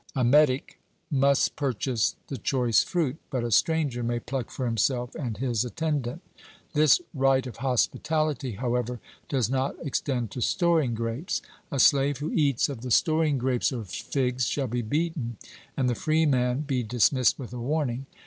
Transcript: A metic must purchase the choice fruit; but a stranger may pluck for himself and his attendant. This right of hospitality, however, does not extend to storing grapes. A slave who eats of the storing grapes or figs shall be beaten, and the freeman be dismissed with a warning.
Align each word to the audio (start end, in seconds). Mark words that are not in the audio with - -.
A 0.15 0.23
metic 0.23 0.79
must 1.11 1.55
purchase 1.55 2.15
the 2.25 2.39
choice 2.39 2.81
fruit; 2.83 3.17
but 3.29 3.43
a 3.43 3.51
stranger 3.51 4.01
may 4.01 4.19
pluck 4.19 4.49
for 4.49 4.65
himself 4.65 5.13
and 5.13 5.37
his 5.37 5.63
attendant. 5.63 6.23
This 6.73 7.01
right 7.13 7.45
of 7.45 7.57
hospitality, 7.57 8.53
however, 8.53 8.99
does 9.29 9.47
not 9.47 9.75
extend 9.83 10.31
to 10.31 10.41
storing 10.41 10.95
grapes. 10.95 11.43
A 11.71 11.77
slave 11.79 12.17
who 12.17 12.31
eats 12.31 12.67
of 12.67 12.81
the 12.81 12.89
storing 12.89 13.37
grapes 13.37 13.71
or 13.71 13.83
figs 13.83 14.47
shall 14.47 14.65
be 14.65 14.81
beaten, 14.81 15.37
and 15.77 15.87
the 15.87 15.93
freeman 15.93 16.61
be 16.61 16.81
dismissed 16.81 17.37
with 17.37 17.53
a 17.53 17.59
warning. 17.59 18.07